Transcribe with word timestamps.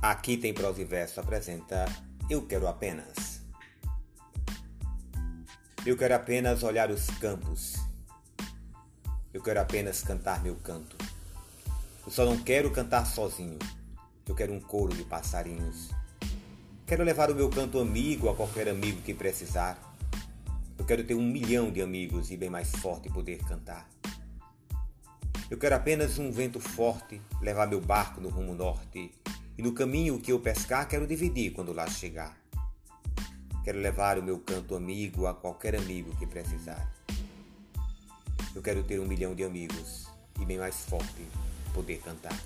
Aqui 0.00 0.36
tem 0.36 0.54
prosa 0.54 0.80
e 0.80 0.84
verso 0.84 1.18
apresenta 1.18 1.84
Eu 2.30 2.46
Quero 2.46 2.68
Apenas. 2.68 3.40
Eu 5.84 5.96
quero 5.96 6.14
apenas 6.14 6.62
olhar 6.62 6.88
os 6.88 7.06
campos. 7.18 7.74
Eu 9.34 9.42
quero 9.42 9.60
apenas 9.60 10.00
cantar 10.00 10.40
meu 10.40 10.54
canto. 10.54 10.96
Eu 12.06 12.12
só 12.12 12.24
não 12.24 12.38
quero 12.38 12.70
cantar 12.70 13.06
sozinho. 13.06 13.58
Eu 14.24 14.36
quero 14.36 14.52
um 14.52 14.60
coro 14.60 14.94
de 14.94 15.02
passarinhos. 15.02 15.90
Quero 16.86 17.02
levar 17.02 17.28
o 17.32 17.34
meu 17.34 17.50
canto 17.50 17.80
amigo 17.80 18.28
a 18.28 18.36
qualquer 18.36 18.68
amigo 18.68 19.02
que 19.02 19.12
precisar. 19.12 19.96
Eu 20.78 20.84
quero 20.84 21.02
ter 21.02 21.16
um 21.16 21.26
milhão 21.26 21.72
de 21.72 21.82
amigos 21.82 22.30
e 22.30 22.36
bem 22.36 22.48
mais 22.48 22.70
forte 22.70 23.10
poder 23.10 23.38
cantar. 23.38 23.88
Eu 25.50 25.58
quero 25.58 25.74
apenas 25.74 26.18
um 26.18 26.30
vento 26.30 26.60
forte 26.60 27.20
levar 27.40 27.66
meu 27.66 27.80
barco 27.80 28.20
no 28.20 28.28
rumo 28.28 28.54
norte 28.54 29.12
e 29.58 29.62
no 29.62 29.72
caminho 29.72 30.20
que 30.20 30.30
eu 30.30 30.38
pescar, 30.38 30.86
quero 30.86 31.04
dividir 31.04 31.52
quando 31.52 31.72
lá 31.72 31.84
chegar. 31.88 32.38
Quero 33.64 33.80
levar 33.80 34.16
o 34.16 34.22
meu 34.22 34.38
canto 34.38 34.76
amigo 34.76 35.26
a 35.26 35.34
qualquer 35.34 35.74
amigo 35.74 36.14
que 36.16 36.28
precisar. 36.28 36.88
Eu 38.54 38.62
quero 38.62 38.84
ter 38.84 39.00
um 39.00 39.06
milhão 39.06 39.34
de 39.34 39.42
amigos 39.42 40.06
e, 40.40 40.44
bem 40.44 40.58
mais 40.58 40.84
forte, 40.84 41.26
poder 41.74 41.98
cantar. 41.98 42.38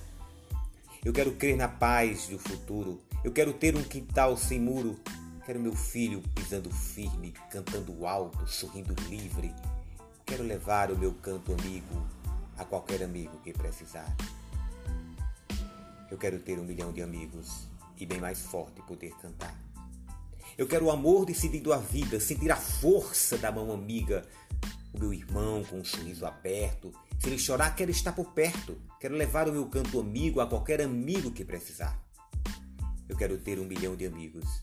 Eu 1.05 1.13
quero 1.13 1.33
crer 1.33 1.55
na 1.55 1.69
paz 1.69 2.29
do 2.29 2.39
futuro. 2.39 2.99
Eu 3.23 3.31
quero 3.31 3.53
ter 3.53 3.77
um 3.77 3.83
quintal 3.83 4.35
sem 4.35 4.59
muro. 4.59 4.99
Quero 5.45 5.61
meu 5.61 5.77
filho 5.77 6.23
pisando 6.35 6.71
firme, 6.71 7.35
cantando 7.51 8.07
alto, 8.07 8.47
sorrindo 8.47 8.95
livre. 9.11 9.55
Quero 10.25 10.45
levar 10.45 10.91
o 10.91 10.97
meu 10.97 11.13
canto 11.13 11.53
amigo 11.53 12.07
a 12.57 12.65
qualquer 12.65 13.03
amigo 13.03 13.37
que 13.45 13.53
precisar. 13.53 14.17
Eu 16.13 16.19
quero 16.19 16.39
ter 16.39 16.59
um 16.61 16.65
milhão 16.65 16.93
de 16.93 17.01
amigos 17.01 17.67
e 17.97 18.05
bem 18.05 18.21
mais 18.21 18.43
forte 18.43 18.83
poder 18.83 19.17
cantar. 19.17 19.59
Eu 20.59 20.69
quero 20.69 20.85
o 20.85 20.91
amor 20.91 21.25
decidido 21.25 21.73
à 21.73 21.79
vida, 21.79 22.21
sentir 22.21 22.53
a 22.53 22.57
força 22.57 23.39
da 23.39 23.51
mão 23.51 23.73
amiga, 23.73 24.23
o 24.93 24.99
meu 24.99 25.15
irmão 25.15 25.65
com 25.65 25.79
um 25.79 25.85
sorriso 25.85 26.27
aberto. 26.27 26.93
Se 27.19 27.31
ele 27.31 27.39
chorar, 27.39 27.75
quero 27.75 27.91
estar 27.91 28.13
por 28.13 28.27
perto. 28.35 28.79
Quero 29.01 29.15
levar 29.15 29.49
o 29.49 29.53
meu 29.53 29.67
canto 29.71 29.99
amigo 29.99 30.43
a 30.43 30.47
qualquer 30.47 30.83
amigo 30.83 31.31
que 31.31 31.47
precisar. 31.47 31.99
Eu 33.09 33.17
quero 33.17 33.39
ter 33.39 33.59
um 33.59 33.65
milhão 33.65 33.97
de 33.97 34.05
amigos 34.05 34.63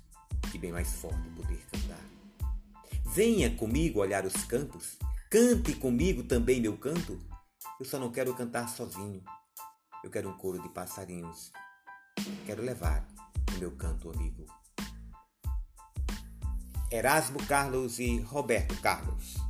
e 0.54 0.58
bem 0.60 0.72
mais 0.72 0.94
forte 0.98 1.28
poder 1.30 1.66
cantar. 1.72 2.06
Venha 3.12 3.50
comigo 3.56 4.02
olhar 4.02 4.24
os 4.24 4.44
campos. 4.44 5.00
Cante 5.32 5.74
comigo 5.74 6.22
também 6.22 6.62
meu 6.62 6.78
canto. 6.78 7.20
Eu 7.80 7.86
só 7.88 7.98
não 7.98 8.12
quero 8.12 8.36
cantar 8.36 8.70
sozinho. 8.70 9.24
Eu 10.04 10.10
quero 10.10 10.30
um 10.30 10.38
coro 10.38 10.62
de 10.62 10.70
passarinhos. 10.70 11.52
Quero 12.46 12.62
levar 12.62 13.06
o 13.54 13.60
meu 13.60 13.72
canto 13.76 14.10
amigo. 14.12 14.46
Erasmo 16.92 17.46
Carlos 17.46 18.00
e 18.00 18.20
Roberto 18.20 18.80
Carlos. 18.82 19.49